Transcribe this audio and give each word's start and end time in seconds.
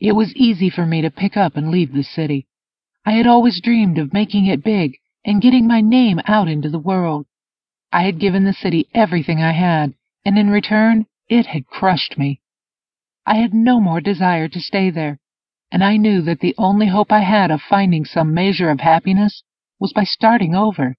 It 0.00 0.12
was 0.16 0.34
easy 0.34 0.70
for 0.70 0.86
me 0.86 1.02
to 1.02 1.10
pick 1.10 1.36
up 1.36 1.58
and 1.58 1.70
leave 1.70 1.92
the 1.92 2.02
city. 2.02 2.46
I 3.04 3.12
had 3.12 3.26
always 3.26 3.60
dreamed 3.60 3.98
of 3.98 4.14
making 4.14 4.46
it 4.46 4.64
big 4.64 4.96
and 5.26 5.42
getting 5.42 5.66
my 5.66 5.82
name 5.82 6.22
out 6.26 6.48
into 6.48 6.70
the 6.70 6.78
world. 6.78 7.26
I 7.92 8.04
had 8.04 8.18
given 8.18 8.44
the 8.44 8.54
city 8.54 8.88
everything 8.94 9.42
I 9.42 9.52
had, 9.52 9.92
and 10.24 10.38
in 10.38 10.48
return 10.48 11.04
it 11.28 11.44
had 11.46 11.66
crushed 11.66 12.16
me. 12.16 12.40
I 13.26 13.36
had 13.36 13.52
no 13.52 13.78
more 13.78 14.00
desire 14.00 14.48
to 14.48 14.60
stay 14.60 14.88
there, 14.88 15.18
and 15.70 15.84
I 15.84 15.98
knew 15.98 16.22
that 16.22 16.40
the 16.40 16.54
only 16.56 16.86
hope 16.86 17.12
I 17.12 17.20
had 17.20 17.50
of 17.50 17.60
finding 17.60 18.06
some 18.06 18.32
measure 18.32 18.70
of 18.70 18.80
happiness 18.80 19.42
was 19.78 19.92
by 19.92 20.04
starting 20.04 20.54
over. 20.54 20.96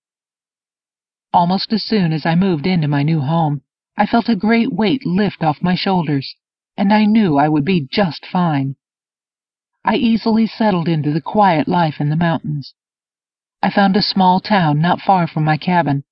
Almost 1.33 1.73
as 1.73 1.83
soon 1.83 2.13
as 2.13 2.25
I 2.25 2.36
moved 2.36 2.68
into 2.68 2.88
my 2.88 3.02
new 3.02 3.21
home, 3.21 3.63
I 3.97 4.05
felt 4.05 4.29
a 4.29 4.36
great 4.36 4.71
weight 4.71 5.07
lift 5.07 5.41
off 5.43 5.63
my 5.63 5.73
shoulders, 5.73 6.36
and 6.77 6.93
I 6.93 7.05
knew 7.05 7.38
I 7.38 7.49
would 7.49 7.65
be 7.65 7.88
just 7.91 8.27
fine. 8.27 8.75
I 9.84 9.95
easily 9.95 10.45
settled 10.45 10.88
into 10.88 11.12
the 11.12 11.21
quiet 11.21 11.67
life 11.67 11.99
in 11.99 12.09
the 12.09 12.16
mountains. 12.16 12.73
I 13.63 13.70
found 13.70 13.95
a 13.95 14.02
small 14.02 14.40
town 14.40 14.80
not 14.80 15.02
far 15.02 15.27
from 15.27 15.44
my 15.44 15.57
cabin, 15.57 16.04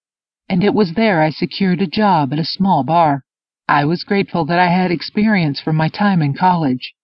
and 0.47 0.63
it 0.63 0.73
was 0.73 0.93
there 0.93 1.21
I 1.21 1.29
secured 1.29 1.81
a 1.81 1.87
job 1.87 2.33
at 2.33 2.39
a 2.39 2.45
small 2.45 2.83
bar. 2.83 3.23
I 3.67 3.85
was 3.85 4.03
grateful 4.03 4.45
that 4.45 4.57
I 4.57 4.67
had 4.67 4.91
experience 4.91 5.59
from 5.59 5.75
my 5.75 5.89
time 5.89 6.21
in 6.23 6.33
college. 6.33 6.95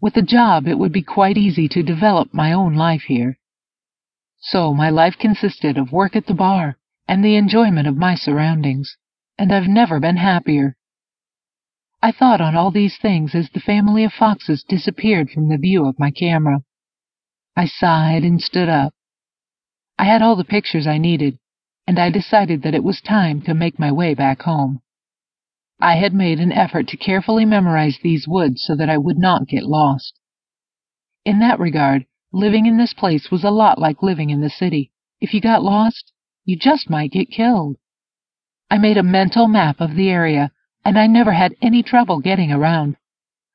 With 0.00 0.16
a 0.16 0.22
job, 0.22 0.66
it 0.66 0.78
would 0.78 0.92
be 0.92 1.02
quite 1.02 1.36
easy 1.36 1.68
to 1.68 1.82
develop 1.82 2.34
my 2.34 2.52
own 2.52 2.74
life 2.74 3.02
here. 3.02 3.38
So 4.40 4.74
my 4.74 4.90
life 4.90 5.18
consisted 5.18 5.78
of 5.78 5.92
work 5.92 6.16
at 6.16 6.26
the 6.26 6.34
bar 6.34 6.78
and 7.06 7.24
the 7.24 7.36
enjoyment 7.36 7.86
of 7.86 7.96
my 7.96 8.14
surroundings, 8.14 8.96
and 9.38 9.52
I've 9.52 9.68
never 9.68 10.00
been 10.00 10.16
happier. 10.16 10.76
I 12.00 12.12
thought 12.12 12.40
on 12.40 12.54
all 12.54 12.70
these 12.70 12.96
things 12.96 13.34
as 13.34 13.50
the 13.50 13.60
family 13.60 14.04
of 14.04 14.12
foxes 14.12 14.62
disappeared 14.62 15.30
from 15.30 15.48
the 15.48 15.58
view 15.58 15.84
of 15.84 15.98
my 15.98 16.12
camera. 16.12 16.62
I 17.56 17.66
sighed 17.66 18.22
and 18.22 18.40
stood 18.40 18.68
up. 18.68 18.94
I 19.98 20.04
had 20.04 20.22
all 20.22 20.36
the 20.36 20.44
pictures 20.44 20.86
I 20.86 20.98
needed, 20.98 21.38
and 21.88 21.98
I 21.98 22.10
decided 22.10 22.62
that 22.62 22.74
it 22.74 22.84
was 22.84 23.00
time 23.00 23.42
to 23.42 23.54
make 23.54 23.80
my 23.80 23.90
way 23.90 24.14
back 24.14 24.42
home. 24.42 24.80
I 25.80 25.96
had 25.96 26.14
made 26.14 26.38
an 26.38 26.52
effort 26.52 26.86
to 26.88 26.96
carefully 26.96 27.44
memorize 27.44 27.98
these 28.00 28.28
woods 28.28 28.62
so 28.64 28.76
that 28.76 28.88
I 28.88 28.96
would 28.96 29.18
not 29.18 29.48
get 29.48 29.64
lost. 29.64 30.20
In 31.24 31.40
that 31.40 31.58
regard, 31.58 32.06
living 32.32 32.66
in 32.66 32.78
this 32.78 32.94
place 32.94 33.32
was 33.32 33.42
a 33.42 33.50
lot 33.50 33.80
like 33.80 34.04
living 34.04 34.30
in 34.30 34.40
the 34.40 34.50
city. 34.50 34.92
If 35.20 35.34
you 35.34 35.40
got 35.40 35.64
lost, 35.64 36.12
you 36.44 36.56
just 36.56 36.88
might 36.88 37.10
get 37.10 37.32
killed. 37.32 37.76
I 38.70 38.78
made 38.78 38.98
a 38.98 39.02
mental 39.02 39.48
map 39.48 39.80
of 39.80 39.96
the 39.96 40.10
area 40.10 40.52
and 40.88 40.98
I 40.98 41.06
never 41.06 41.32
had 41.32 41.54
any 41.60 41.82
trouble 41.82 42.18
getting 42.18 42.50
around. 42.50 42.96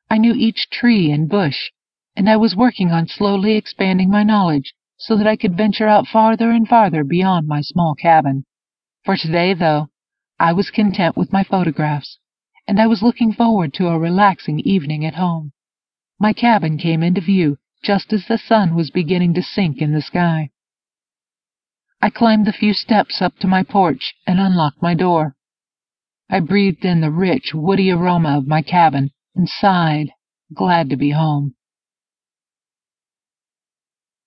I 0.07 0.19
knew 0.19 0.35
each 0.35 0.69
tree 0.69 1.09
and 1.09 1.27
bush, 1.27 1.71
and 2.15 2.29
I 2.29 2.37
was 2.37 2.55
working 2.55 2.91
on 2.91 3.07
slowly 3.07 3.55
expanding 3.55 4.11
my 4.11 4.21
knowledge 4.21 4.75
so 4.97 5.17
that 5.17 5.25
I 5.25 5.35
could 5.35 5.57
venture 5.57 5.87
out 5.87 6.05
farther 6.05 6.51
and 6.51 6.67
farther 6.67 7.03
beyond 7.03 7.47
my 7.47 7.61
small 7.61 7.95
cabin. 7.95 8.43
For 9.03 9.17
today, 9.17 9.55
though, 9.55 9.89
I 10.39 10.53
was 10.53 10.69
content 10.69 11.17
with 11.17 11.33
my 11.33 11.43
photographs, 11.43 12.19
and 12.67 12.79
I 12.79 12.85
was 12.85 13.01
looking 13.01 13.33
forward 13.33 13.73
to 13.73 13.87
a 13.87 13.97
relaxing 13.97 14.59
evening 14.59 15.03
at 15.03 15.15
home. 15.15 15.53
My 16.19 16.33
cabin 16.33 16.77
came 16.77 17.01
into 17.01 17.21
view 17.21 17.57
just 17.83 18.13
as 18.13 18.27
the 18.27 18.37
sun 18.37 18.75
was 18.75 18.91
beginning 18.91 19.33
to 19.33 19.41
sink 19.41 19.81
in 19.81 19.91
the 19.91 20.03
sky. 20.03 20.51
I 21.99 22.11
climbed 22.11 22.45
the 22.45 22.53
few 22.53 22.75
steps 22.75 23.23
up 23.23 23.39
to 23.39 23.47
my 23.47 23.63
porch 23.63 24.13
and 24.27 24.39
unlocked 24.39 24.83
my 24.83 24.93
door. 24.93 25.35
I 26.33 26.39
breathed 26.39 26.83
in 26.83 27.01
the 27.01 27.11
rich, 27.11 27.53
woody 27.53 27.91
aroma 27.91 28.39
of 28.39 28.47
my 28.47 28.63
cabin 28.63 29.11
and 29.35 29.47
sighed, 29.47 30.09
glad 30.51 30.89
to 30.89 30.95
be 30.97 31.11
home. 31.11 31.53